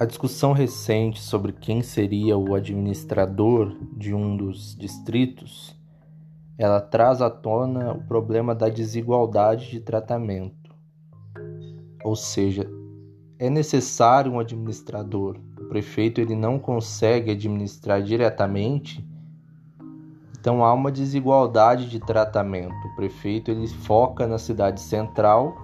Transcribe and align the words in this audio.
A 0.00 0.04
discussão 0.04 0.52
recente 0.52 1.20
sobre 1.20 1.52
quem 1.52 1.82
seria 1.82 2.38
o 2.38 2.54
administrador 2.54 3.76
de 3.96 4.14
um 4.14 4.36
dos 4.36 4.76
distritos, 4.76 5.76
ela 6.56 6.80
traz 6.80 7.20
à 7.20 7.28
tona 7.28 7.94
o 7.94 8.02
problema 8.04 8.54
da 8.54 8.68
desigualdade 8.68 9.68
de 9.68 9.80
tratamento. 9.80 10.72
Ou 12.04 12.14
seja, 12.14 12.70
é 13.40 13.50
necessário 13.50 14.30
um 14.30 14.38
administrador. 14.38 15.36
O 15.58 15.64
prefeito 15.64 16.20
ele 16.20 16.36
não 16.36 16.60
consegue 16.60 17.32
administrar 17.32 18.00
diretamente, 18.00 19.04
então 20.38 20.64
há 20.64 20.72
uma 20.72 20.92
desigualdade 20.92 21.90
de 21.90 21.98
tratamento. 21.98 22.86
O 22.86 22.94
prefeito 22.94 23.50
ele 23.50 23.66
foca 23.66 24.28
na 24.28 24.38
cidade 24.38 24.80
central 24.80 25.56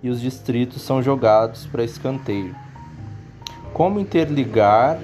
e 0.00 0.08
os 0.08 0.20
distritos 0.20 0.82
são 0.82 1.02
jogados 1.02 1.66
para 1.66 1.82
escanteio 1.82 2.54
como 3.82 3.98
interligar 3.98 4.96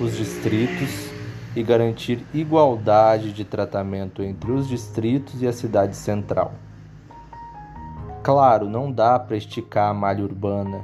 os 0.00 0.16
distritos 0.16 1.10
e 1.54 1.62
garantir 1.62 2.24
igualdade 2.32 3.30
de 3.30 3.44
tratamento 3.44 4.22
entre 4.22 4.52
os 4.52 4.66
distritos 4.66 5.42
e 5.42 5.46
a 5.46 5.52
cidade 5.52 5.94
central. 5.94 6.54
Claro, 8.22 8.70
não 8.70 8.90
dá 8.90 9.18
para 9.18 9.36
esticar 9.36 9.90
a 9.90 9.92
malha 9.92 10.24
urbana 10.24 10.82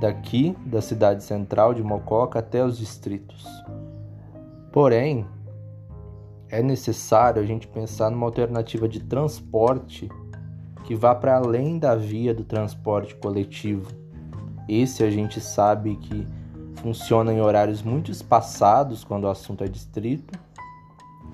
daqui 0.00 0.56
da 0.66 0.82
cidade 0.82 1.22
central 1.22 1.74
de 1.74 1.80
Mococa 1.80 2.40
até 2.40 2.64
os 2.64 2.76
distritos. 2.76 3.46
Porém, 4.72 5.24
é 6.48 6.60
necessário 6.60 7.40
a 7.40 7.46
gente 7.46 7.68
pensar 7.68 8.10
numa 8.10 8.26
alternativa 8.26 8.88
de 8.88 8.98
transporte 8.98 10.08
que 10.82 10.96
vá 10.96 11.14
para 11.14 11.36
além 11.36 11.78
da 11.78 11.94
via 11.94 12.34
do 12.34 12.42
transporte 12.42 13.14
coletivo. 13.14 13.92
Esse 14.68 15.04
a 15.04 15.10
gente 15.10 15.40
sabe 15.40 15.94
que 15.94 16.26
funciona 16.76 17.32
em 17.32 17.40
horários 17.40 17.82
muito 17.82 18.10
espaçados 18.10 19.04
quando 19.04 19.24
o 19.24 19.28
assunto 19.28 19.64
é 19.64 19.68
distrito, 19.68 20.38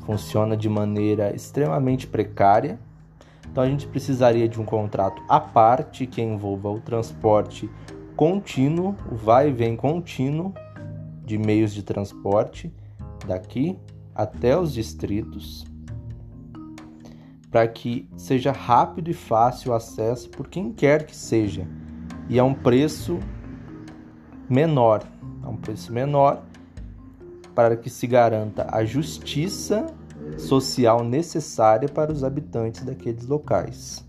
funciona 0.05 0.57
de 0.57 0.69
maneira 0.69 1.35
extremamente 1.35 2.07
precária. 2.07 2.79
Então 3.51 3.65
a 3.65 3.67
gente 3.69 3.87
precisaria 3.87 4.49
de 4.49 4.61
um 4.61 4.65
contrato 4.65 5.23
à 5.29 5.41
parte 5.41 6.07
que 6.07 6.23
envolva 6.23 6.71
o 6.71 6.81
transporte 6.81 7.71
contínuo, 8.17 8.95
o 9.11 9.15
vai 9.15 9.49
e 9.49 9.53
vem 9.53 9.77
contínuo 9.77 10.53
de 11.25 11.39
meios 11.39 11.73
de 11.73 11.83
transporte 11.83 12.73
daqui 13.27 13.79
até 14.15 14.59
os 14.59 14.73
distritos, 14.73 15.65
para 17.51 17.67
que 17.67 18.09
seja 18.17 18.53
rápido 18.53 19.11
e 19.11 19.15
fácil 19.15 19.73
o 19.73 19.75
acesso 19.75 20.29
por 20.29 20.49
quem 20.49 20.73
quer 20.73 21.07
que 21.07 21.17
seja. 21.17 21.67
E 22.29 22.39
a 22.39 22.45
um 22.45 22.55
preço 22.55 23.19
menor 24.49 25.05
um 25.51 25.56
preço 25.56 25.93
menor, 25.93 26.43
para 27.55 27.77
que 27.77 27.91
se 27.91 28.06
garanta 28.06 28.67
a 28.70 28.84
justiça 28.84 29.87
social 30.39 31.05
necessária 31.05 31.89
para 31.89 32.12
os 32.12 32.25
habitantes 32.25 32.84
daqueles 32.84 33.27
locais. 33.27 34.06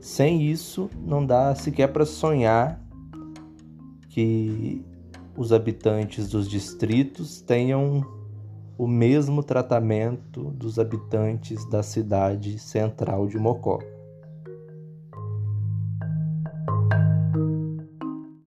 Sem 0.00 0.42
isso, 0.42 0.88
não 1.04 1.24
dá 1.24 1.54
sequer 1.54 1.88
para 1.88 2.04
sonhar 2.04 2.80
que 4.08 4.84
os 5.36 5.52
habitantes 5.52 6.28
dos 6.28 6.48
distritos 6.48 7.40
tenham 7.40 8.06
o 8.78 8.86
mesmo 8.86 9.42
tratamento 9.42 10.44
dos 10.50 10.78
habitantes 10.78 11.68
da 11.68 11.82
cidade 11.82 12.58
central 12.58 13.26
de 13.26 13.38
Mococa. 13.38 13.95